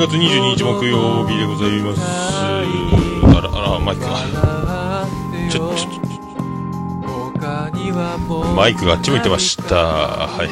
[0.00, 2.00] 月22日木曜日でございます。
[2.00, 2.62] あ
[3.42, 5.06] らあらマイクが。
[5.50, 6.00] ちょちょちょ
[8.56, 9.76] マイクがあっち向いてました。
[9.76, 10.48] はい。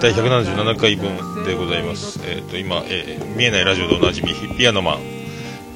[0.00, 2.18] 第177回分でございます。
[2.24, 4.98] えっ、と今、えー見えないラジオでおなじみピアノマン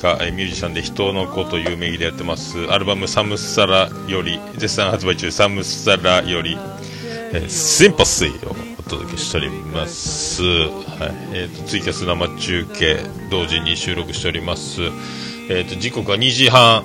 [0.02, 2.58] が、えーミュージシャンで人の子という名義でやってます。
[2.72, 6.58] アルバムサムサラより絶賛発売中サムサラより
[7.32, 10.42] えーシンパシーをお届けしております。
[10.98, 11.14] はい。
[11.32, 12.98] えっ、と、ツイキャス生中継、
[13.30, 14.82] 同時に収録しております。
[15.48, 16.84] えっ、と、時刻は2時半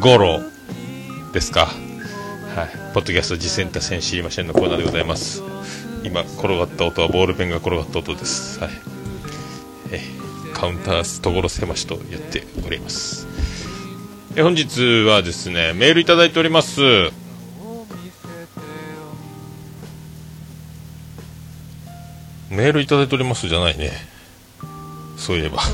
[0.00, 0.40] 頃
[1.32, 1.66] ですか。
[1.66, 2.68] はい。
[2.94, 5.42] ポッドキャスト実践多戦知りませんのコーナーでございます。
[6.04, 8.60] 今、転がった音はボールペンが転がった音です。
[8.60, 8.70] はい。
[9.92, 10.22] えー
[10.62, 13.26] カウンター所狭しとやっております。
[14.36, 16.80] え本日はですね、メールいただいております。
[22.52, 23.92] メールいただいておりますじゃないね。
[25.16, 25.56] そういえば。
[25.56, 25.72] はい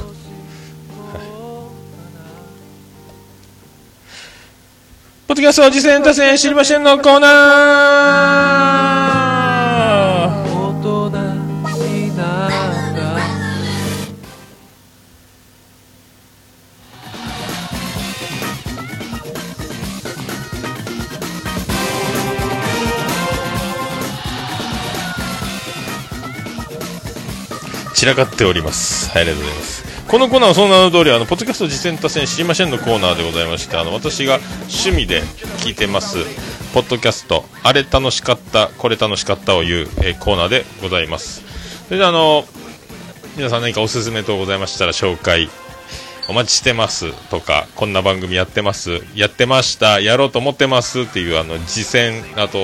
[5.26, 8.67] ポッドキャスト次戦多戦知りませんのコーナー
[28.08, 29.10] らかっております。
[29.10, 29.84] はい、ありがとうございます。
[30.08, 35.22] このコーナーはその名の通り、あの、ポッドキャスト実践達成知りませんのコーナーでございまして、あの、私が趣味で
[35.58, 36.16] 聞いてます、
[36.72, 41.42] ポッドキャスト、あれ楽しかった、これ楽しかったを言う、えーコーナーでございます。
[41.88, 42.46] それであの、
[43.36, 45.50] 皆さん何かおすすめとございましたら紹介、
[46.28, 52.58] お待ちしてますとか、こんな番組やってます、やってました、やろうと思ってますっていう、あの、実践、あと、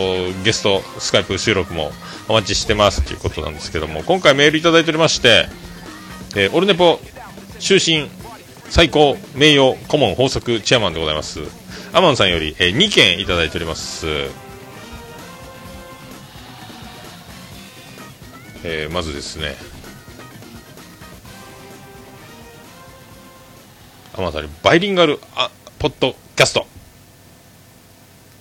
[0.44, 1.90] ゲスト、スカイプ収録も
[2.28, 5.48] お待ちしてますということなんですけども、今回メールいただいておりまして、
[6.36, 7.00] えーオルネポ、
[7.58, 8.10] 終身、
[8.68, 11.40] 最高、名誉、顧問、法則、チェアマンでございます。
[11.94, 14.06] アマンさんより、えー2件いただいております。
[18.62, 19.56] えーまずですね、
[24.16, 26.66] アマンさんより、バイリンガル、あ、ポッドキャスト。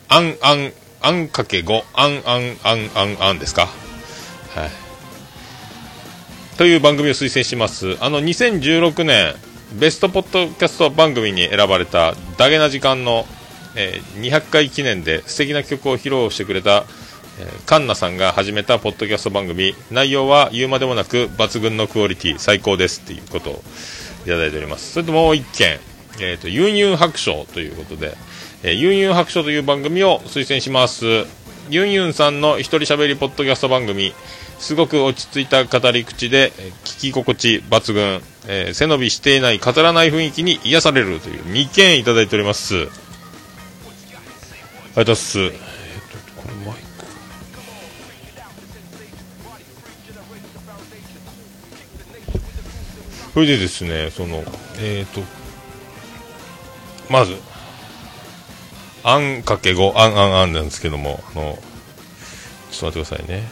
[0.08, 3.68] あん、あん、あんかけ5、あん、あん、あん、あん、あんですか？
[4.56, 4.70] はい。
[6.58, 7.98] という番組を推薦します。
[8.02, 9.34] あの、2016年、
[9.74, 13.26] ベストポッドキャスト番組に選ばれた、ダゲな時間の、
[13.76, 16.86] えー200回記念で素敵な曲を披露してくれた、
[17.40, 23.64] えーカンナさんが始めたポッドキャスト番組、内容は言うまでもなく抜群のクオリティ、最高ですっていうことを
[24.26, 24.94] いただいております。
[24.94, 25.80] それともう一件、
[26.20, 28.16] えっ、と、ユンユン白書ということで、
[28.64, 31.26] えーユンユン白書という番組を推薦します。
[31.70, 34.14] ユンユンさんの一人喋りポッドキャスト番組、
[34.60, 36.52] すごく落ち着いた語り口で、
[36.84, 42.76] 聞き心地抜群、えー背伸びしていない飾らない雰囲気に癒されるという2件いただいております。
[42.76, 42.92] ありが
[45.06, 45.63] とうございます。
[53.34, 54.44] それでですね、その、
[54.80, 55.22] えっ、と、
[57.10, 57.36] まず、
[59.04, 61.60] あんかけ5、あんあんあんなんですけども、あの、
[62.72, 63.44] ちょっと待ってくださいね。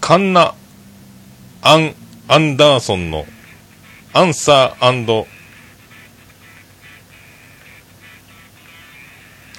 [0.00, 0.54] カンナ・
[1.62, 1.94] アン・
[2.26, 3.26] アンダーソンの
[4.12, 4.90] アンサーア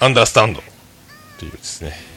[0.08, 0.62] ンダースタンド
[1.38, 2.11] というですね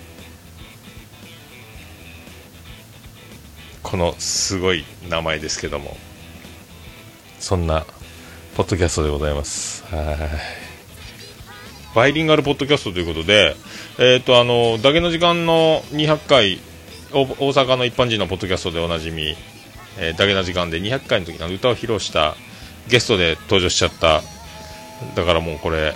[3.95, 5.97] このすごい名前ですけども。
[7.39, 7.87] そんな
[8.57, 9.85] ポッドキャストでございます。
[9.85, 10.19] はい。
[11.95, 13.55] バイリンガルポッドキャストということで
[14.01, 16.59] えっ、とあのだけの時間の200回
[17.13, 19.37] 大阪の一般人のポッドキャストでおなじみ、
[20.01, 22.35] えー、だけな時間で200回の時に歌を披露した
[22.89, 24.23] ゲストで登場しちゃった。
[25.15, 25.95] だからもうこれ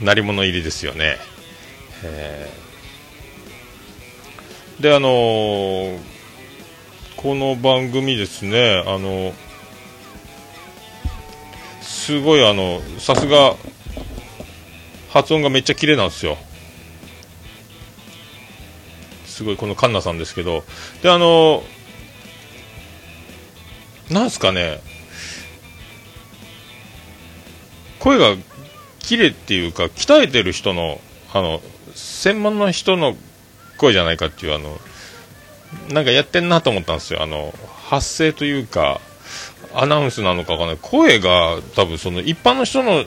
[0.00, 1.18] 鳴り物入りですよね、
[2.04, 4.82] えー。
[4.82, 6.15] であのー
[7.16, 9.32] この番組ですねあの
[11.80, 13.56] すごいあのさすが
[15.08, 16.36] 発音がめっちゃ綺麗なんですよ。
[19.24, 20.62] すごいこのカンナさんですけど。
[21.02, 21.62] であの
[24.10, 24.80] なんすかね。
[27.98, 28.36] 声が
[28.98, 31.00] 綺麗っていうか鍛えてる人の
[31.32, 31.62] あの
[31.94, 33.16] 専門の人の
[33.78, 34.78] 声じゃないかっていうあの
[35.90, 37.22] なんかやってんなと思ったんですよ。
[37.22, 37.54] あの
[37.88, 39.00] 発声というか
[39.74, 40.78] アナウンスなのかわかんない。
[40.80, 43.04] 声が多分その一般の人の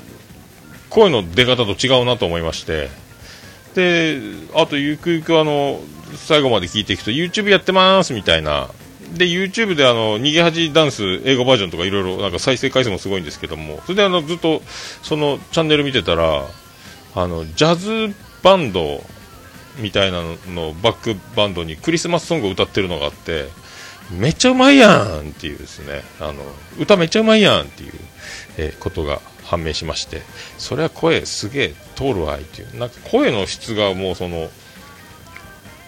[0.90, 2.90] 声の出方と違うなと思いまして。
[3.76, 4.20] で
[4.56, 5.80] あとゆくゆくあの
[6.16, 8.70] 最後まで聞いていくと YouTube やってますみたいな。
[9.14, 13.82] で YouTube であの逃げ恥ダンス英語バージョンとかいろいろなんか再生回数もすごいんですけども。
[13.86, 14.62] それであのずっと
[15.02, 16.44] そのチャンネル見てたら
[17.16, 18.14] あのジャズ
[18.44, 19.04] バンド
[19.78, 23.48] みたいなのバックバンドにクリスマスソングを歌ってるのがあって
[24.12, 26.02] めっちゃうまいやんっていうですね。
[26.20, 26.44] あの
[26.80, 27.94] 歌めっちゃうまいやんっていう、
[28.58, 30.22] えーことが判明しまして
[30.60, 32.78] それは声すげえ通るわいっていう。
[32.78, 34.50] なんか声の質がもうその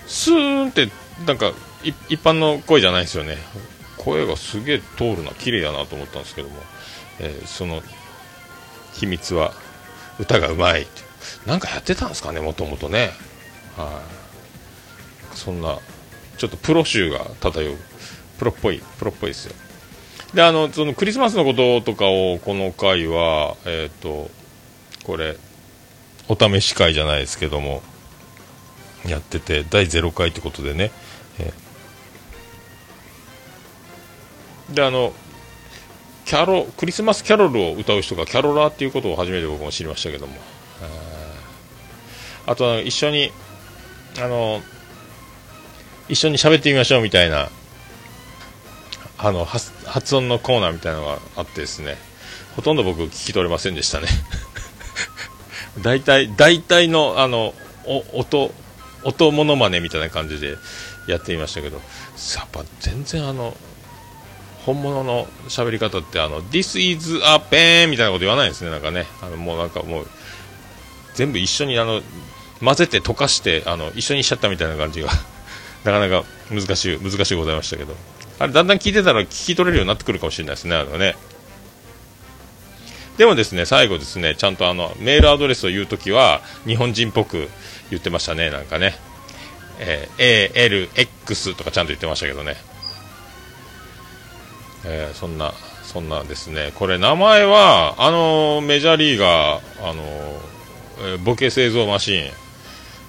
[0.07, 0.89] スーンって
[1.25, 3.37] なんか一般の声じゃないですよね。
[3.97, 5.31] 声がすげえ通るな。
[5.31, 6.55] 綺麗やなと思ったんですけども、
[7.19, 7.81] えーその
[8.93, 9.53] 秘密は
[10.19, 11.01] 歌がうまいって
[11.45, 13.11] なんかやってたんですかねもともとね。
[13.77, 14.01] は
[15.33, 15.37] い。
[15.37, 15.79] そんな
[16.37, 17.77] ちょっとプロ臭が漂う。
[18.37, 19.55] プロっぽいプロっぽいですよ。
[20.33, 24.31] であのそのクリスマスのこととかをこの回はえっ、と
[25.03, 25.37] これ
[26.27, 27.83] お試し会じゃないですけども
[29.05, 30.91] やってて第0回ってことでね、
[31.39, 34.75] えー。
[34.75, 35.13] であの
[36.25, 40.33] キャロクリスマスキャロルを歌う人がキャロラーっていうことを初めて僕も知りましたけども。
[40.81, 43.31] ああとは一緒に
[44.19, 44.61] あの
[46.09, 47.49] 一緒に喋ってみましょうみたいな
[49.17, 51.95] あの発音のコーナーみたいなのがあってですね
[52.55, 54.07] ほとんど僕聞き取れませんでしたね。
[55.81, 57.53] 大体大体のあの
[57.85, 58.51] 音
[59.03, 60.57] 音モノマネみたいな感じで
[61.07, 61.81] やってみましたけどや
[62.43, 63.55] っぱ全然あの
[64.65, 69.05] 本物の喋り方ってあの This is a pen みたいなこと言わないですねなんかね。
[69.21, 70.07] あのもうなんかもう
[71.15, 72.01] 全部一緒にあの
[72.63, 75.09] 混ぜて溶かしてあの一緒にしちゃったみたいな感じが
[75.83, 77.95] なかなか難しい難しいございましたけど。
[78.39, 81.15] あれだんだん聞いてたら聞き取れるようになってくるかもしれないですねあのね。
[83.17, 87.49] でもですね最後ですねちゃんとあのメールアドレスを言うときは日本人っぽく
[87.91, 88.97] 言ってましたねなんかね、
[89.79, 92.55] えー ALX とかちゃんと言ってましたけどね。
[94.85, 95.53] えーそんな、
[95.83, 102.31] そんなですね、これ、名前は、あのメジャーリーガー、あのボケ製造マシーン、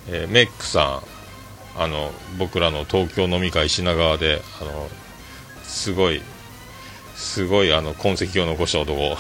[0.09, 1.03] えーメックさ
[1.77, 4.89] ん、あの僕らの東京飲み会品川で、あの
[5.63, 6.23] すごい、
[7.15, 8.95] すごいあの痕跡を残した男、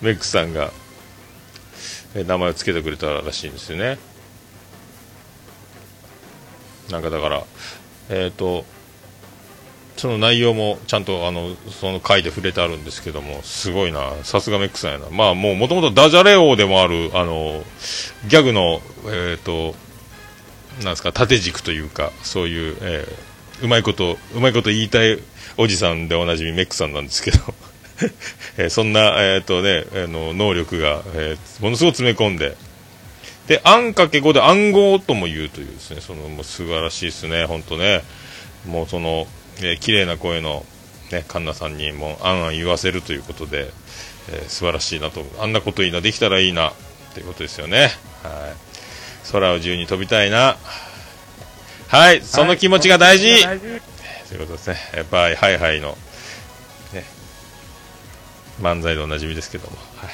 [0.00, 0.72] メックさんが、
[2.14, 3.98] えー名前を付けてくれたらしいんですよね。
[6.90, 7.44] なんかだから、
[8.10, 8.64] えっ、と、
[10.04, 17.64] その内容もちゃんとあのその回で触れてあるんですけども、すごいな、さすがメックさんやな、まあもうもともとダジャレ王でもある、あの
[18.28, 19.74] ギャグの、えっ、と、
[20.80, 25.18] なんですか、縦軸というか、そういう、えーうまいこと、うまいこと言いたい
[25.56, 27.38] おじさんでおなじみメックさんなんですけど、
[28.58, 32.58] えーそんな、えっ、とね、あの能力が、えーものすごく詰め込んで、
[33.46, 38.02] で、あんかけ5で暗号とも言うというですね、そのもう素晴らしいですね、本当ね。
[38.66, 39.26] もうその、
[39.58, 40.64] えー綺麗な声の、
[41.12, 43.70] ね、カンナさんにもあんあん言わせるということで、
[44.30, 46.72] えー素晴らしいなと、あんなこといいな、できたらいいな、
[47.14, 47.90] ということですよね。
[48.22, 49.30] はい。
[49.32, 50.56] 空を自由に飛びたいな。
[51.88, 53.80] はい、その気持ちが大事、大事
[54.28, 54.78] ということですね。
[54.96, 55.96] やっぱり、ハイハイの、
[56.92, 57.04] ね、
[58.60, 60.10] 漫才でおなじみですけども、はい。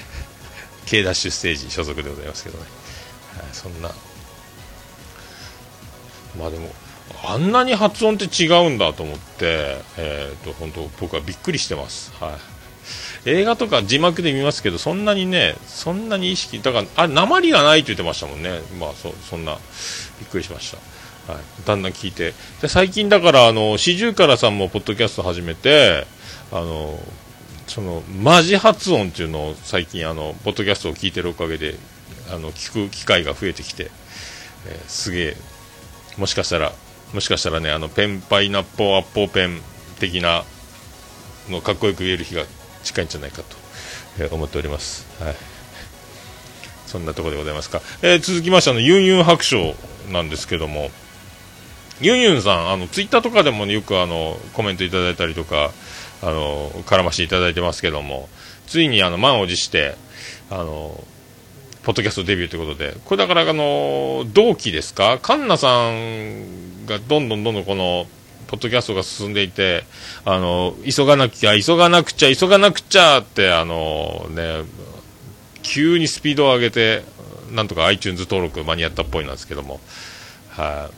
[0.87, 2.65] K ダッシュステージ所属でございますけどね。
[3.39, 3.91] はい、そんな。
[6.39, 6.73] まあでも、
[7.25, 12.13] あんなに発音って違うんだと思って、えっ、と、本当僕はびっくりしてます。
[12.21, 12.39] は
[13.27, 13.31] い。
[13.31, 18.61] 映画とか字幕で見ますけど、そんなにね、そんなに意識、だから、あれ、鉛がないと言ってましたもんね。
[18.79, 19.59] まあ、そ、そんな、
[20.19, 20.79] びっくりしました。
[21.31, 26.07] はい、だんだん聞いてで最近だからあの四十からさんもポッドキャスト始めて
[26.51, 26.99] あの
[27.69, 31.77] そのマジ発音っていうのを最近あのポッドキャストを聞いてるおかげで
[32.33, 33.91] あの聞く機会が増えてきて、
[34.67, 35.37] えーすげえ
[36.19, 36.73] もしかしたら
[37.13, 39.61] もしかしたらねあのペンパイナッポーアッポーペン
[39.99, 40.45] 的な
[41.49, 42.45] のかっこよく言える日が
[42.83, 45.07] 近いんじゃないかと、思っております。
[45.23, 45.35] はい
[46.91, 47.81] そんなところでございますか。
[48.03, 49.77] えー続きまして、あの、ユンユン白書
[50.11, 50.91] なんですけども、
[52.01, 55.71] ユンユンさん、あの、ツイッターとかでも、ね、よくあの、コメントいただいたりとか、
[56.21, 58.29] あの、絡ましていただいてますけども、
[58.67, 59.95] ついにあの、満を持して、
[60.51, 61.05] あの、
[61.83, 65.19] ポッドキャストデビューということで、これだからあの、同期ですか？
[65.21, 68.07] カンナさんがどんどんどんどんこの、
[68.49, 69.85] ポッドキャストが進んでいて、
[70.25, 74.65] あの、急がなきゃ、急がなくちゃ、急がなくちゃって、あの、ね、
[75.63, 77.05] 急にスピードを上げて、
[77.53, 79.81] なんとか iTunes 登録間に合ったっぽいなんですけども、
[80.51, 80.91] は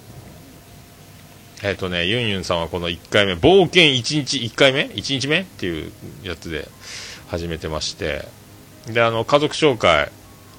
[1.62, 5.41] い、えっ、ー、とね、ユンユンさんはこの1回目、冒険1日、1回目 ?1 日目？
[5.41, 5.93] っていう
[6.25, 6.69] やつで
[7.29, 8.27] 始めてまして、
[8.87, 10.11] で、あの、家族紹介、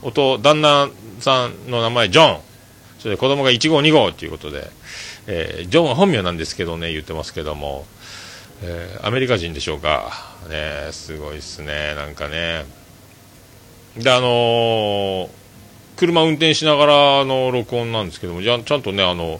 [0.04, 2.42] 音、旦那さんの名前、ジョン、
[3.00, 4.70] それで子供が1号、2号ということで、
[5.28, 7.86] えー、ジョンは本名なんですけどね、言ってますけども、
[8.62, 10.34] えー、アメリカ人でしょうか。
[10.50, 12.66] ね、すごいっすね、なんかね。
[13.98, 15.30] で、あのー、
[15.98, 19.40] 車運転しながらの録音なんですけども、じゃちゃんとね、あの、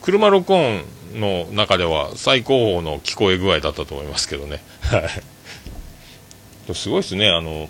[0.00, 0.82] 車録音
[1.14, 4.62] の中では最高峰の聞こえ具合だったと思いますけどね。
[6.72, 7.68] すごいですね、あの、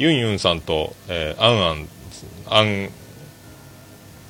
[0.00, 1.88] ユンユンさんと、えー、アンアン、
[2.48, 2.90] アン、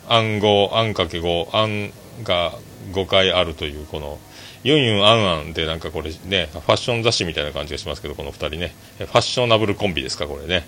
[0.09, 1.93] 暗号、アンかけ語、アン
[2.25, 2.55] が
[2.91, 4.19] 5回あるという、この、
[4.65, 10.67] ユンユン、アンアンでなんかこれね、ファッション雑誌みたいな感じがしますけど、この2人ね、ファッショナブルコンビですか、これね。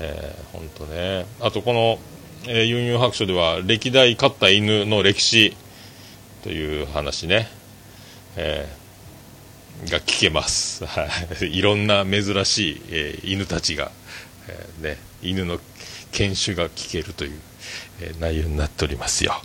[0.00, 1.24] えー、ほんとね。
[1.40, 2.00] あとこの、
[2.48, 5.56] えー、ユンユン白書では、歴代飼った犬の歴史
[6.42, 7.46] という話ね、
[8.34, 10.84] えー、が聞けます。
[10.84, 11.06] は
[11.40, 11.46] い。
[11.46, 15.58] いろんな珍しい、えー、犬たちが、ー、ね、犬の
[16.12, 17.40] 犬種が聞けるという、
[18.00, 19.40] え、内容になっておりますよ。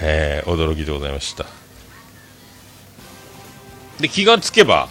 [0.00, 1.46] え、驚きでございました。
[4.00, 4.88] で、気がつけば、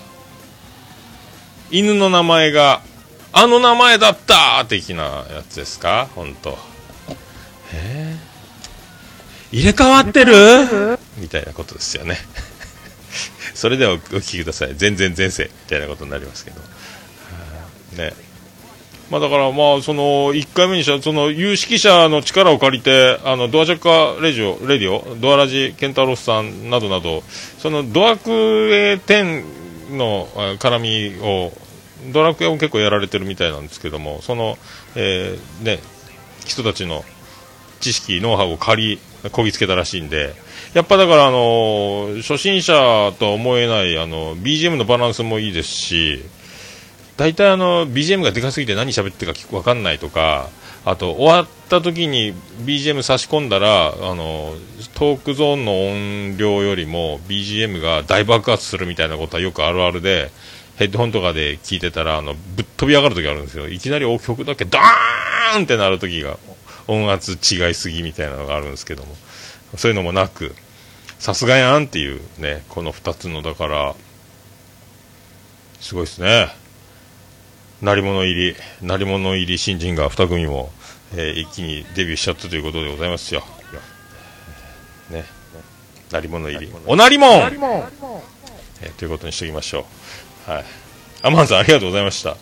[1.69, 2.81] 犬の名前が、
[3.33, 6.09] あの名前だった的なやつですか？
[6.15, 6.57] 本当
[7.73, 10.99] えー、入れ替わってる?
[11.17, 12.17] みたいなことですよね。
[13.55, 14.73] それではお聞きください。
[14.75, 16.59] 全然前世みたいなことになりますけど。
[17.97, 18.13] ね。
[19.11, 23.79] まあ、だからまあその1回目にしたその有識者の力を借りてあのドアジャッ
[24.15, 27.21] カレジオレディオドアラジケンタロスさんなどなど
[27.57, 30.27] そのドアクエ10の
[30.57, 31.51] 絡みを
[32.13, 34.57] ドラクエも結構やられてるみたいなんですけどもその、
[34.95, 35.79] えー、ね、
[36.45, 37.03] 人たちの
[37.81, 40.33] 知識ノウハウを借りこぎつけたらしいんで
[40.73, 46.23] やっぱだからあの初心者とは思えないあの BGM のバランスもいいですし
[47.21, 50.49] 大体あの BGM がでかすぎて何喋ってるか分かんないとか
[50.83, 52.33] あと終わった時に
[52.65, 54.55] BGM 差し込んだらあの
[54.95, 60.31] トークゾーンの音量よりも BGM が大爆発するみたいなことはよくあるあるで
[60.77, 63.69] ヘッドホンとかで聞いてたらあのぶっ飛び上がる時あるんですよ。
[63.69, 66.39] いきなり曲だけドーンってなる時が
[66.87, 69.15] 音圧違いすぎみたいなのがあるんですけども。
[69.77, 70.55] そういうのもなく
[71.19, 73.95] さすがやんっていうねこの2つのだから
[75.79, 76.60] すごいですね。
[77.81, 80.71] 鳴り物入り、鳴り物入り新人が2組も、
[81.15, 83.43] えー、一気にデビューしちゃったということでございますよ。
[85.09, 85.25] ね。
[86.11, 86.71] 鳴り物入り。
[86.85, 87.29] おなりもん
[88.83, 89.85] えー、ということにしておきましょ
[90.47, 90.51] う。
[90.51, 90.65] はい。
[91.23, 92.35] アマンさんありがとうございました。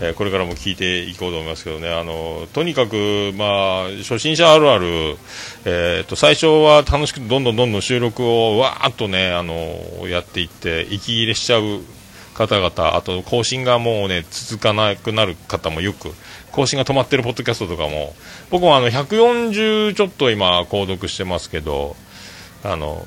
[0.00, 5.16] えー、これからも聞いていこうと思いますけどね、あのとにかく、まあ、初心者あるある、
[5.64, 11.80] えーと、最初は楽しくどんどんどんどん収録をわーっとね、あのやっていって、息切れしちゃう
[12.46, 16.10] 方々、あと更新がもうね、続かなくなる方もよく、
[16.52, 18.14] 更新が止まってるポッドキャストとかも、
[18.48, 21.96] 僕もあの、140ちょっと今、購読してますけど、
[22.64, 23.06] あの、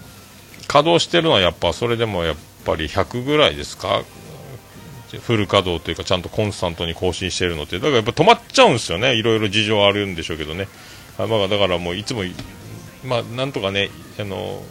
[0.67, 4.03] 稼働してるのはやっぱ、それでもやっぱり100ぐらいですか？
[5.21, 9.15] フル稼働というか、ちゃんとコンスタントに更新してるのって、だからやっぱ止まっちゃうんですよね。
[9.15, 10.67] いろいろ事情あるんでしょうけどね。
[11.17, 12.21] あまあ、だからもういつも、
[13.03, 14.63] まあ、なんとかね、あの、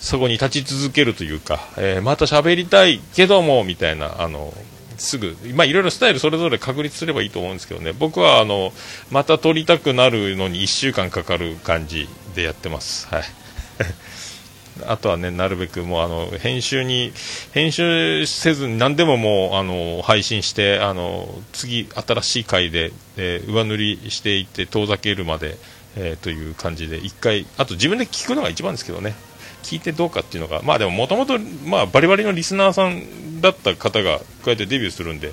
[0.00, 4.52] そこに立ち続けるというか、えー、また喋りたいけども、みたいな、あの、
[4.96, 8.72] すぐ、まあ、いろいろスタイルそれぞれ確立すればいいと思うんですけどね、僕は、あの、
[9.10, 13.06] また撮りたくなるのに1週間かかる感じでやってます。
[13.08, 13.22] はい。
[14.86, 17.12] あとはね、なるべくもう、あの、編集に、
[17.52, 25.56] 編集せずに何でももう、あの、配信して、あの、次、新しい回で、えー、上塗りしていって、遠ざけるまで、
[25.96, 29.14] えー、という感じで、一回、あと自分で聞くのが一番ですけどね。
[29.62, 35.32] 聞いてどうかっていうのが、まあでももともと、まあバリバリのリスナーさんだった方が、こうやってデビューするんで、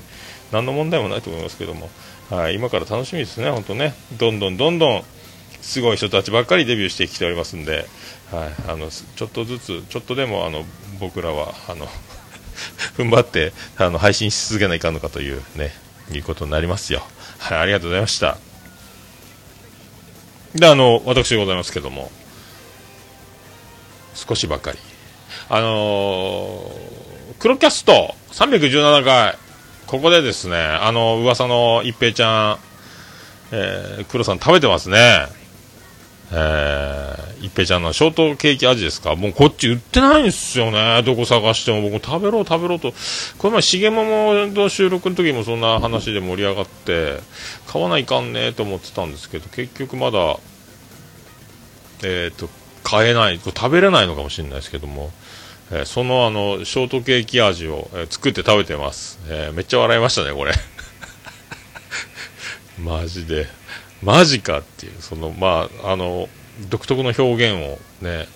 [0.51, 1.89] 何の問題もないと思いますけども、
[2.29, 3.93] はい、今から楽しみですね、本当ね。
[4.17, 5.03] どんどんどんどん、
[5.61, 7.87] すごい人たちばっかりデビューしてきておりますんで、
[8.31, 10.63] はい、あのちょっとずつ、ちょっとでもあの
[10.99, 11.87] 僕らはあの
[12.97, 15.73] 踏ん張ってあの配信し続けないかんのかというね、
[16.11, 17.03] いうことになりますよ。
[17.39, 18.37] はい、ありがとうございました。
[20.55, 22.11] で、あの、私でございますけども、
[24.15, 24.79] 少しばかり。
[25.49, 29.37] あのー、黒キャスト317回、
[29.85, 32.57] ここでですね、あの、噂の一平ちゃん、
[33.51, 35.27] えー、黒さん食べてますね。
[36.31, 39.15] えー、一平ちゃんのショートケーキ味ですか？
[39.15, 41.03] もうこっち売ってないんですよね。
[41.03, 41.87] どこ探しても。
[41.87, 42.93] 僕食べろ食べろと。
[43.37, 47.19] この前、しげももの収録の時もそんな話で盛り上がって、
[47.67, 50.37] 買わないかんねと思ってたんですけど、結局まだ、
[52.03, 52.49] えっ、ー、と、
[52.85, 55.11] 買えない、食べれないのかもしれないですけども、
[55.71, 59.19] えー、そのあの、ショートケーキ味を、えー、作って食べてます。
[59.27, 60.53] えめっちゃ笑いましたね、これ。
[62.79, 63.47] マジで。
[64.03, 66.29] マジかっていう、その、まあ、あの、
[66.69, 68.27] 独特の表現をね、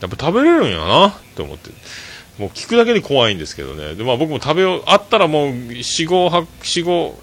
[0.00, 1.70] やっぱ食べれるんやなって思って。
[2.38, 3.94] もう聞くだけで怖いんですけどね。
[3.94, 7.14] で、まあ僕も食べよう、あったらもう4、5、4、5、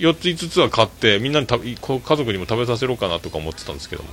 [0.00, 4.10] 4つ5つは買って、みんなに家族にも食べさせろうかなとか思ってたんですけども、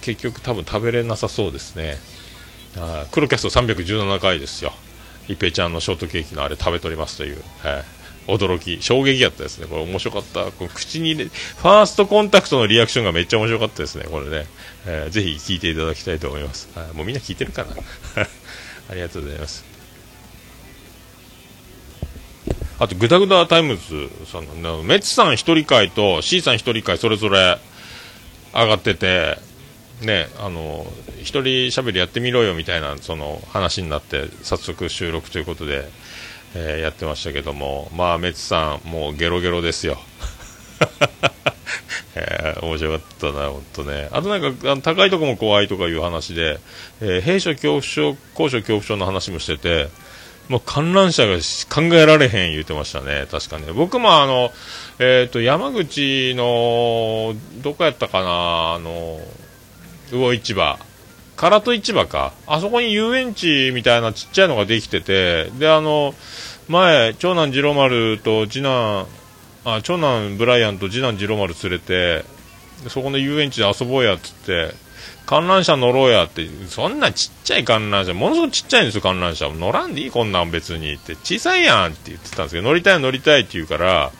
[0.00, 1.96] 結局多分食べれなさそうですね。
[2.76, 4.72] あ黒キャスト317回ですよ。
[5.28, 7.42] 一平ちゃんのショートケーキのあれ食べとりますという。
[7.62, 9.66] はい驚き、衝撃やったですね。
[9.66, 10.44] これ面白かった。
[10.52, 14.04] こ口に入れ、ファーストコンタクトのリアクションがめっちゃ面白かったですね。
[14.04, 14.46] これね。
[14.86, 16.68] えー、ぜひ聞いていただきたいと思います。
[16.78, 17.74] はい、もうみんな聞いてるかな？
[18.90, 19.64] ありがとうございます。
[22.78, 27.58] あと、グダグダタイムズさんの、メッツさん一人会と C さん一人会それぞれ
[28.54, 29.38] 上がってて、
[30.00, 30.86] ね、あの、
[31.18, 35.88] 一人喋りやってみろよみたいな、その話になって、早速収録ということで、
[36.54, 40.00] えー、やってましたけども、まあ、メツさん、もうゲロゲロですよ。
[42.16, 44.08] えー、面白かったな、本当ね。
[44.10, 46.58] あとなんか、あの高いとこも怖いとかいう話で、
[47.00, 49.88] えー、兵所恐怖症、高所恐怖症の話もしてて、
[50.48, 51.36] もう観覧車が
[51.72, 53.72] 考えられへん言うてましたね、確かね。
[53.72, 54.50] 僕もあの、
[54.98, 59.20] えっ、ー、と、山口の、どこやったかな、あの、
[60.10, 60.78] 魚市場。
[61.36, 62.32] 唐戸市場か。
[62.46, 66.14] あそこに遊園地みたいなちっちゃいのができてて、で、あの、
[66.68, 69.06] 前、長男次郎丸と次男、
[69.64, 72.24] あ、長男ブライアンと次男次郎丸連れて、
[72.88, 74.74] そこの遊園地で遊ぼうやっつって、
[75.26, 79.48] 観覧車乗ろうやって、そんなちっちゃい観覧車、ものすごくちっちゃいんですよ、観覧車。
[79.48, 84.10] 乗らんでいい、こんなん別にって、小さいやんって言ってたんですけど、乗りたい乗りたいって言うから、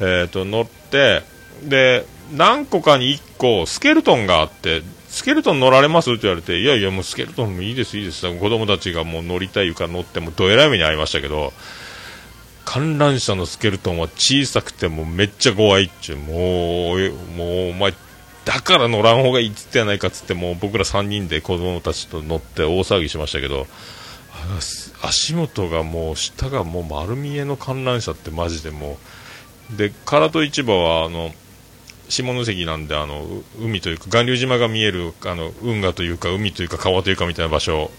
[0.00, 1.22] えっ、ー、と、乗って、
[1.62, 4.82] で、何個かに1個、スケルトンがあって、
[5.16, 6.12] スケルトン乗られます？
[6.12, 11.54] って言われて、いやいや、もうスケルトンもいいです、いいです、子供たちがもう乗りたいか乗っても、どえらい目に遭いましたけど、
[12.66, 17.94] 観覧車のスケルトンは小さくてもめっちゃ怖いっちゅう、もう、もう、お前、
[18.44, 23.66] だから乗らん方がいいっつってやないかっつって、もう僕ら3人で子供たちと乗って大騒ぎしましたけど、
[25.02, 28.98] 足元がもう、下がもう丸見えの観覧車ってマジでも
[29.72, 31.32] う、で、唐戸市場は、あの、
[32.08, 33.24] 下関なんであの
[33.60, 37.90] 海というか巌流島が見えるあの運河というか海というか川というかみたいな場所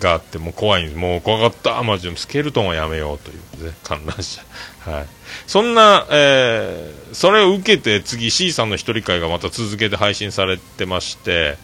[0.00, 0.98] があってもう怖いんです。
[0.98, 1.80] もう怖かった。
[1.82, 4.42] マジでスケルトンはやめようということで観覧車。
[4.90, 5.06] はい。
[5.46, 11.56] そんな、えー、それを受けて次 C さんの一人会がまた続けて配信されてまして、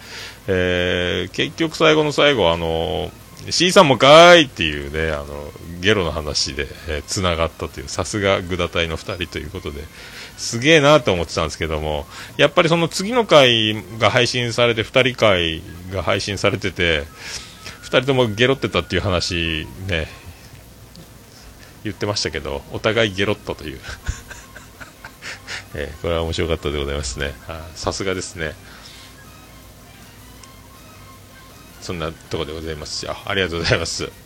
[0.46, 3.10] えー、結局最後の最後あの
[3.50, 9.82] C さんもかーいっていうねあのゲロの話で、えー、繋がったというさすがグダ隊の2人ということで
[10.36, 17.04] すげえなと思ってたんですけども、やっぱりその次の回が配信されて、2人回が配信されてて、
[17.82, 20.08] 2人ともゲロってたっていう話ね、
[21.84, 23.80] 言ってましたけど、お互いゲロったという
[25.74, 27.34] えー、これは面白かったでございますね。
[27.74, 28.54] さすがですね。
[31.80, 33.16] そんなとこでございますよ。
[33.26, 34.23] ありがとうございます。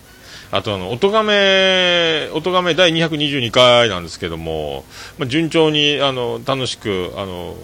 [0.51, 4.85] あとあの、おとがめ、おとがめ第222回なんですけども、
[5.19, 7.55] まあ、順調に、あの、楽しく、あの、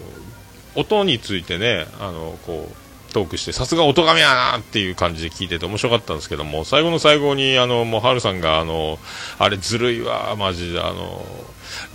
[0.75, 2.84] 音についてね、あの、こう、
[3.15, 8.99] トークして、さすが音がめやなっていう感じで聞いてて面白かったんですけども、最後の最後に、あの、もう、はるさんが、あの、
[9.39, 11.25] あれずるいわ、マジで、あの、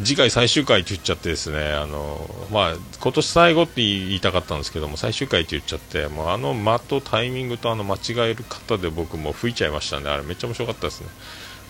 [0.02, 10.08] 次回最終回って言っちゃってですね、あの、まあ、今年最後って言いたかったんですけども、最終回って言っちゃって、もうあの間とタイミングとあの間違える方で僕も吹いちゃいましたね。
[10.08, 11.08] あれめっちゃ面白かったですね。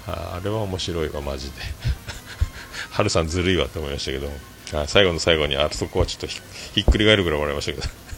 [0.06, 1.56] あれは面白いわ、マジで。
[2.90, 4.30] ハルさんずるいわって思いましたけど、
[4.86, 6.40] 最後の最後にあそこはちょっとひ
[6.82, 8.09] っくり返るぐらい笑いましたけど。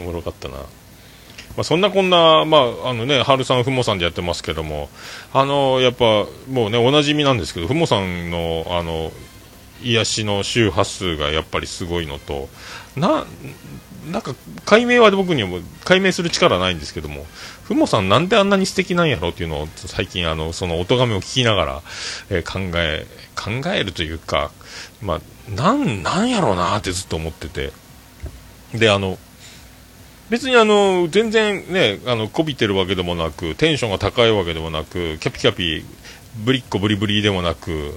[0.00, 0.56] おもろかったな。
[0.56, 4.88] まあ、そんなこんな、まあ、あのね、春さん、ふもさんでやってますけども、
[5.32, 9.12] あの、やっぱ、もうね、おなじみなんですけど、ふもさんの、あの、
[9.82, 12.48] 癒しの周波数がやっぱりすごいのと、
[12.96, 13.26] な、
[14.10, 17.26] なんか、解明は僕にも解明する力ないんですけども、
[17.64, 21.82] ふもさんなんであんなに素敵なんやろっていうのを最近あの、その音めを聞きながら、
[22.30, 24.50] えー、考え、考えるというか、
[25.02, 27.72] まあ、なん、なんやろうなってずっと思ってて、
[28.74, 29.18] で、あの、
[30.32, 35.84] 別にあの、全然ね、あの、こびてるわけでもなく、テンションが高いわけでもなく、キャピキャピ、
[36.42, 37.94] ぶりっこぶりぶりでもなく、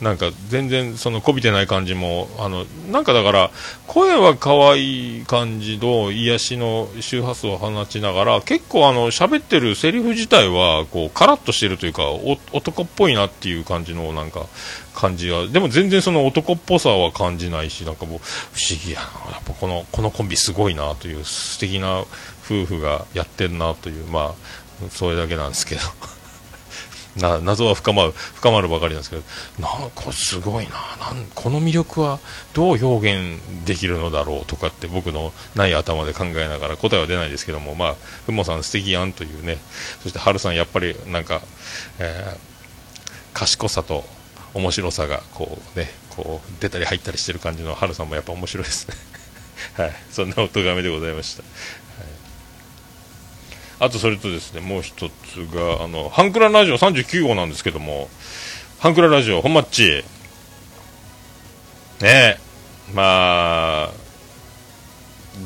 [0.00, 3.50] なんか全然そのこびてない感じも、あの、なんかだから、
[3.88, 12.04] 声は可愛い感じの癒しの周波数を放ちながら、結構あの、喋ってるセリフ自体は、こう、カラッとしてるというか、
[12.52, 14.46] 男っぽいなっていう感じの、なんか、
[14.94, 18.18] 感じは、でも全然その男っぽさは感じないし、なんかもう、
[18.52, 22.04] 不思議やな、やっぱこの、このコンビすごいなという、素敵な
[22.44, 25.80] 夫婦がやってるなという、まあ、それだけなんですけど。
[27.16, 29.22] な謎は深まる深まるばかりなんですけど
[29.60, 32.20] なんかすごいななんこの魅力は
[32.54, 37.94] どう表現できるのだろうとかって僕のない頭で考えながら答えは出ないですけどもまあ
[38.26, 39.58] ふもさん素敵やんというね
[40.02, 41.40] そして春さんやっぱりなんか、
[41.98, 42.38] えー、
[43.32, 44.04] 賢さと
[44.54, 48.94] 面白さがこうねこう出たり入ったりしてる感じの春さんもやっぱ面白いですね。
[49.74, 49.96] はい。
[50.10, 51.44] そんなお咎めでございました。
[53.80, 58.08] あとそれとですね、もう一つが、あの、ハンクララジオ39号なんですけども、
[58.80, 60.04] ハンクララジオ、本マッチ。
[62.00, 62.38] ねえ、
[62.92, 63.90] まあ、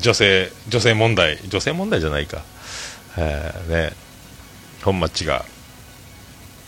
[0.01, 2.43] 女性、女性問題、女性問題じゃないか。
[3.19, 3.93] えー、ね、
[4.83, 5.45] 本マッチが、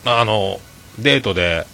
[0.05, 0.59] あの、
[0.99, 1.65] デートで、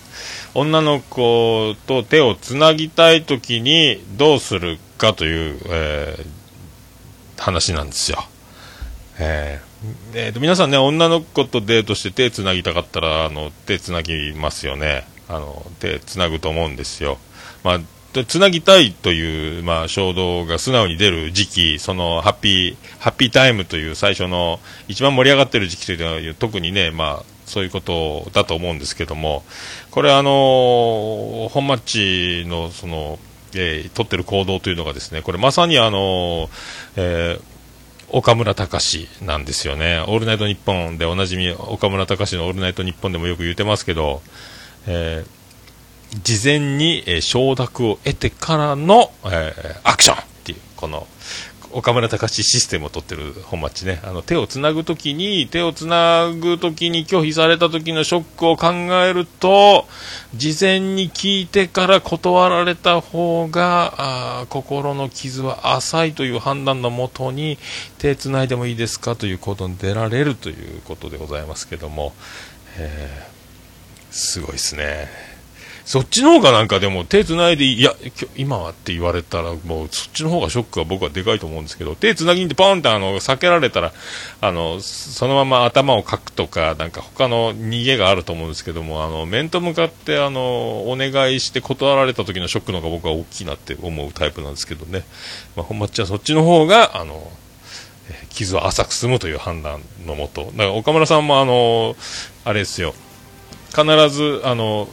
[0.54, 8.24] 女の子と手をつなぎたいときにどうするかという、えー、話なんですよ。
[9.20, 9.71] えー
[10.14, 15.08] えーと、皆さんね、女の子とデートして手つなぎたかったら、あの、手つなぎますよね。
[15.28, 17.18] あの、手つなぐと思うんですよ。
[17.64, 29.44] まあ、つなぎたいという、まあ、衝動が素直に出る時期、その、ハッピー、ハッピータイムという最初の、一番盛り上がってる時期というのは、特にね、まあ、そういうことだと思うんですけども、
[29.90, 33.20] これあの本マッチの、その、
[33.54, 36.50] えー、取ってる行動というのがですね、これまさにあの
[36.96, 37.51] えー
[38.14, 40.04] 岡村隆史なんですよね。
[40.08, 44.22] オールナイトニッポンでおなじみ岡村隆史のオールナイトニッポンでもよく言ってますけど、
[44.86, 51.08] えー、事前に、えー、承諾を得てからの、えー、アクションっていう、この、
[51.74, 58.68] 岡村隆史システムを取ってる本町ね、あの手をつなぐときに、手をつなぐときに拒否されたときのショックを考
[59.04, 59.88] えると、
[60.36, 67.58] 事前に聞いてから断られた方が、あ心の傷は浅いという判断のもとに、
[67.98, 72.14] 手つないでもいいですかということに出られるということでございますけども、
[72.78, 75.31] えー、すごいですね。
[75.86, 77.94] そっちの方がなんかでも手つないでいや、
[78.36, 83.92] 今はって言われたらもうそっちの方がショックは僕はでかいと思うんですけど、手つなぎにってポンってあの、避けられたら、
[84.42, 90.42] あの、そのまま頭をかくとか、なんか他の逃げがあると思うんですけども、あの、面と向かってあの、
[90.90, 95.04] お願いして断られた時のショックの方が僕は大きいなって思うタイプなんですけどね。
[95.56, 97.32] まあ、本町はそっちの方が、あの、
[98.30, 100.46] 傷は浅く済むという判断のもと。
[100.46, 101.96] だから岡村さんもあの、
[102.46, 102.94] あれですよ。
[103.70, 104.88] 必ず、あの、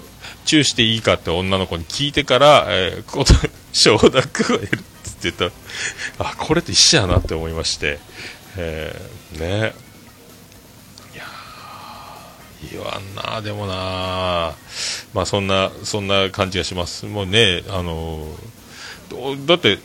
[0.48, 3.34] チューしていいかって女の子に聞いてから、えー、こと、
[3.72, 4.84] 承諾を得るって
[5.24, 5.50] 言ったら、
[6.20, 7.98] あ、これと一緒やなって思いまして、
[8.56, 9.74] えー、ね。
[11.14, 11.24] いや
[12.72, 14.54] 言わんな、でもな、
[15.12, 17.04] まあそんな、そんな感じがします。
[17.04, 18.26] もうね、あの、
[19.46, 19.82] だって、好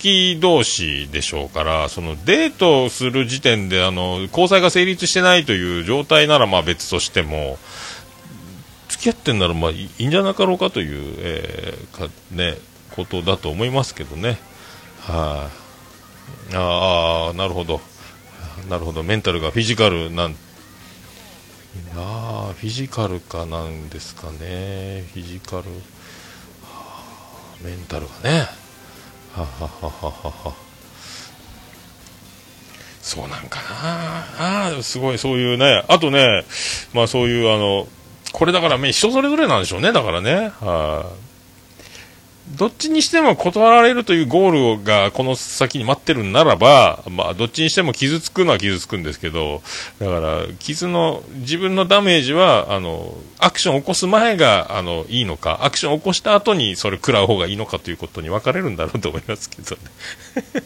[0.00, 7.56] き同士でしょうから、そのデートする時点であの交際が成立してないという状態ならまあ別としても、
[9.06, 12.56] き合ってんならまあいいんじゃなかろうかという、えー、かね、
[12.96, 14.38] ことだと思いますけどね。
[15.00, 15.48] は
[16.50, 17.80] い、あ、あなるほど。
[18.68, 19.04] なるほど。
[19.04, 20.34] メンタルがフィジカルなん、
[21.94, 25.04] あフィジカルかなんですかね。
[25.12, 25.66] フィジカル、は
[26.64, 28.48] あ、メンタルがね。
[29.34, 30.54] はははははは。
[33.02, 35.84] そうなんかなああ、すごい、そういうね。
[35.86, 36.44] あとね、
[36.92, 37.86] まあそういう、あの、
[38.36, 40.52] これだから、人それぞれなんでしょうね、だからね。
[40.60, 41.10] は
[42.58, 49.62] どっちにしても断られるというゴールがこの先に待ってるならば、まあ、どっちにしても傷つくのは傷つくんですけど、
[49.98, 60.62] だから、傷の、自分のダメージは、あの、アクションを起こす前が、あの、いいのか、アクションを起こした後にそれ食らう方がいいのかということに分かれるんだろうと思いますけどね。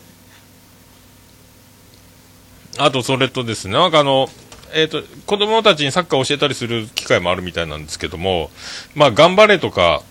[2.78, 4.28] あと、それとですね、なんかあの、
[4.74, 8.50] えっ、ー、と、子供たちにサッカーを教えたりする機会もあるみたいなんですけども、
[8.94, 10.02] まあ、頑張れとか、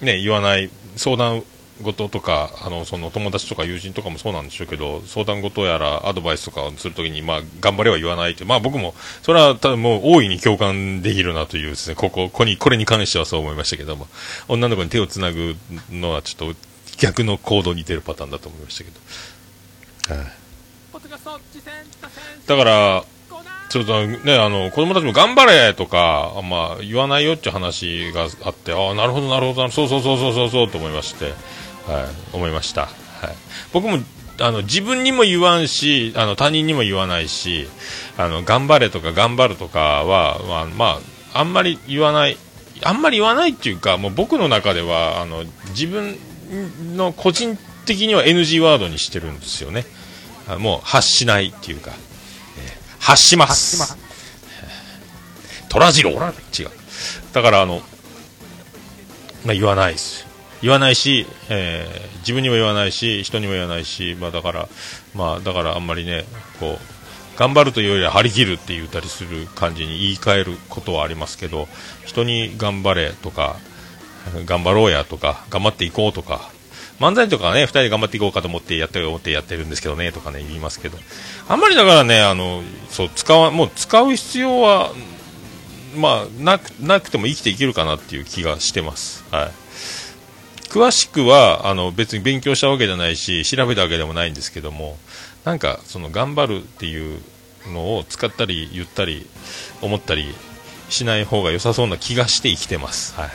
[0.00, 1.42] ね、言わない、相談
[1.82, 14.06] 事とか、あの、その友達とか友人とかもそうなんでしょうけど、相談事やらアドバイスとかをするときに、まあ、頑張れは言わないって、まあ僕も、それは多分もう大いに共感できるなというですね、ここ、ここに、これに関してはそう思いましたけども、
[14.48, 15.56] 女の子に手をつなぐ
[15.90, 16.60] のはちょっと
[16.98, 19.00] 逆の行動に出るパターンだと思いましたけど。
[22.46, 23.04] だから、
[23.72, 31.34] ちょっとね、あの、子供たちも頑張れとか、まあ、言わないよっていう話があって、ああ、なるほど、なるほど、そうそうそうそうそうそうと思いまして、はい、
[32.36, 32.82] 思いました。
[32.82, 32.90] はい。
[33.72, 33.98] 僕も、
[34.40, 37.66] あの、自分にも言わんし、あの、他人にも言わないし、
[38.18, 41.00] あの、頑張れとか頑張るとかは、まあ、ま
[41.32, 42.36] あ、あんまり言わない、
[42.82, 46.18] あんまり言わないっていうか、もう僕の中では、あの、自分
[46.94, 47.56] の個人
[47.86, 49.86] 的には NG ワードにしてるんですよね。
[50.58, 51.92] もう発しないっていうか、
[53.02, 53.96] 発します。
[55.68, 56.14] 虎次郎違
[56.64, 56.70] う。
[57.32, 57.82] だからあの、
[59.44, 60.26] まあ、言わないです。
[60.62, 64.68] 言わないし、えー自分にも言わないし、人にも言わないし、まあだから、
[65.14, 66.24] まあだからあんまりね、
[66.60, 71.66] こう、頑張るというよりは張り切るって言ったりする感じに言い換えることはありますけど、
[72.04, 73.56] 人に頑張れとか、
[74.46, 76.50] 頑張ろうやとか、頑張っていこうとか、
[77.02, 80.96] 漫才とかね、二人で頑張っていこうかと思ってやってる、思ってやってるんですけどね、とかね、言いますけど、
[81.48, 84.92] あんまりだからね、あの、そう、使わ、もう使う必要は、
[85.96, 89.24] まあ、なく、なくても生きていけるかなっていう気がしてます。
[89.32, 89.50] はい。
[90.68, 94.96] 詳しくは、あの、別に勉強したわけじゃないし、調べたわけでもないんですけども、
[95.44, 97.20] なんか、その、頑張るっていう
[97.66, 99.26] のを使ったり、言ったり、
[99.82, 100.32] 思ったり
[100.88, 103.14] しない方が良さそうな気がして生きてます。
[103.16, 103.30] はい。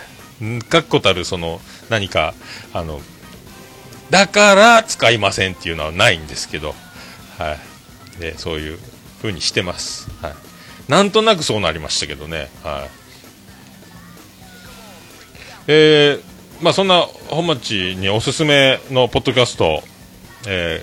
[0.70, 2.34] 確固たる、その、何か、
[2.74, 3.02] あの、
[4.10, 6.76] だから使いませんっていうのはないんですけど、
[7.38, 7.58] は
[8.18, 8.22] い。
[8.22, 8.80] で、そういう
[9.22, 10.10] 風にしてます。
[10.22, 10.34] はい。
[10.88, 12.50] なんとなくそうなりましたけどね。
[12.64, 12.90] はい。
[15.68, 16.22] えー、
[16.62, 19.84] まあそんな本町におすすめのポッドキャスト、
[20.48, 20.82] え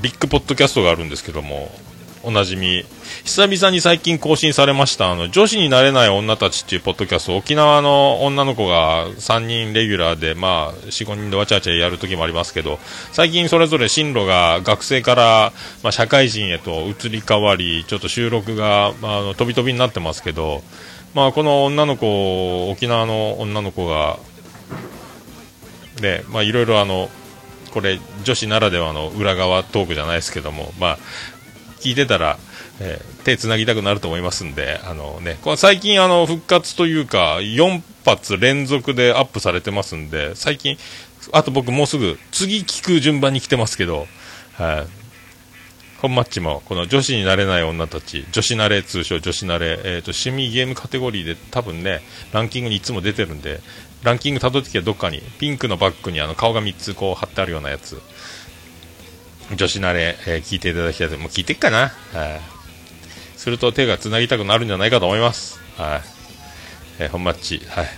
[0.00, 1.70] ー、ビッグポッドキャストがあるんですけども、
[2.26, 2.84] おなじみ、
[3.24, 12.80] 久々に最近更新されました、あの、女子になれない女たちっていうポッドキャスト、沖縄の女の子が3人レギュラーで、まあ、4、5人でわちゃわちゃやる時もありますけど、
[13.12, 15.52] 最近それぞれ進路が学生から、
[15.84, 20.64] まあ、社会人へと移り変わり、ちょっと収録が、まあ、あの飛び飛びになってますけど、
[21.14, 24.18] まあ、この女の子、沖縄の女の子が、
[26.00, 27.08] で、まあ、いろいろあの、
[27.76, 30.98] これ、女子ならではの裏側トークじゃないですけども、まあ、
[31.80, 32.38] 聞いてたら、
[32.80, 40.78] えー手つなぎたくなると思いますんで、あのね、これ最近あの復活というか、4発連続でアップされてますんで、最近、
[41.32, 44.06] あと僕もうすぐ、次聞く順番に来てますけど、
[44.54, 44.86] はい。
[46.00, 52.00] 本マッチも、この女子になれない女たち、女子なれ、通称女子なれ、えっ、と、趣味ゲームカテゴリーで多分ね、
[52.32, 53.58] ランキングにいつも出てるんで、
[54.04, 58.00] ランキング辿ってきてどっかに、ピンクのバッグにあの顔が3つこう貼ってあるようなやつ、
[59.54, 61.92] 女子慣れ、えー聞いていただきたいと、もう聞いてっかな。
[62.12, 62.40] はい。
[63.36, 65.60] すると手が繋ぎたくなるんじゃないかと思います。
[65.76, 66.00] はい。
[66.98, 67.88] えー本マッチ、はい。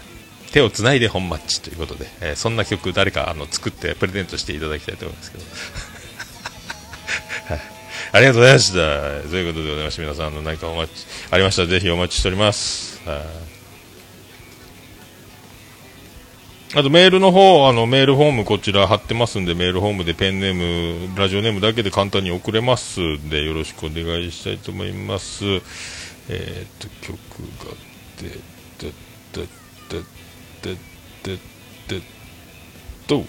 [0.53, 5.45] 手を繋いで本マッチということで、えーそんな曲誰かあの作ってプレゼントしていただきたいと思いますけど。
[7.55, 7.61] はい。
[8.13, 8.75] ありがとうございました。
[9.29, 13.01] ということでございまして、皆さん、の、何かお待ち、ありましたらぜひお待ちしております。
[13.07, 13.48] はい。
[16.75, 25.45] あとメールの方、あのメールフォームこちら貼ってますんで、メールフォームでペンネーム、ラジオネームだけで簡単に送れますんで、よろしくお願いしたいと思います。
[26.29, 27.17] えー、っと、曲
[27.65, 27.75] が、
[28.21, 28.29] で、
[28.79, 28.93] で、
[29.33, 29.47] で、
[29.89, 31.39] で、で、で、
[31.89, 32.03] で、
[33.07, 33.25] と、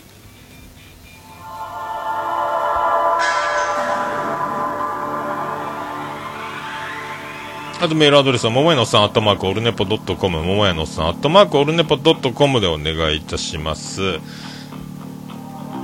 [7.82, 14.20] あとメールアドレスは、ももやのさん、アットマーク、オルネポドットコム、ももやのさん、アットマーク、オルネポドットコムでお願いいたします。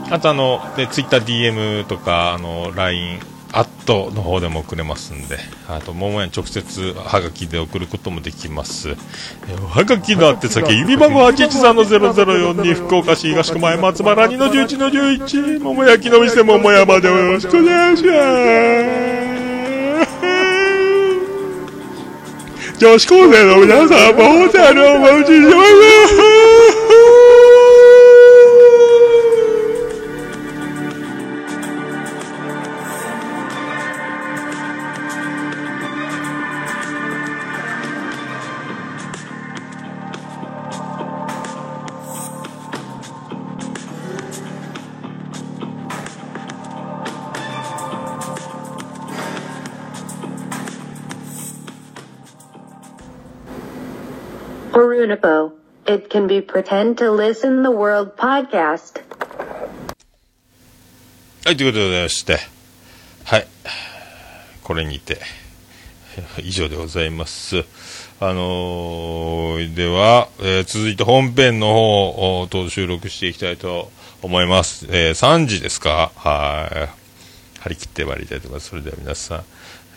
[0.09, 3.19] あと、あの、で、ツイッター DM とか、あの、LINE、
[3.53, 5.37] アットの方でも送れますんで、
[5.69, 8.89] あと、ももやに直接、はがきで送ることもできます。
[9.69, 18.11] はがきの宛先、指番号813-0042、福岡市東区前松原2の11の11、桃焼きの店桃山でよろしくお願いしま
[19.21, 19.24] す。
[22.77, 26.34] 女子高生の皆さんもホテルをお持ちします。
[55.09, 55.51] Orunipo.
[55.87, 59.01] It can be pretend to listen the world podcast.
[61.45, 62.39] はい、ということでございまして、
[63.25, 63.45] はい、
[64.63, 65.19] これにて、
[66.41, 67.63] 以上でございます。
[68.19, 73.91] あのーでは、えー続いて本編の方をと収録していきたいと
[74.23, 74.87] 思います。
[74.89, 76.11] えー3時ですか？
[76.15, 76.89] はい。
[77.59, 78.69] 張り切ってまいりたいと思います。
[78.69, 79.43] それでは皆さん、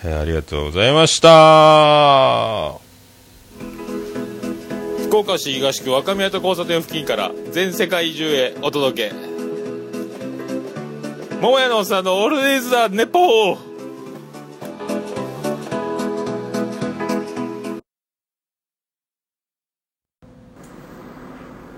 [0.05, 2.79] えーありがとうございました。
[5.09, 9.15] 福岡市東区若宮と交差点付近から全世界中へお届け。
[11.41, 13.59] 桃屋のおっさんのオールデイズ・ザ・ネポー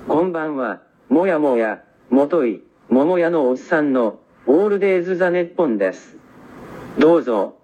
[0.09, 6.17] こんばんは、もやもや、もとい、桃屋のおっさんの、オールデイズ・ザ・ネッポンです。
[6.99, 7.60] どうぞ、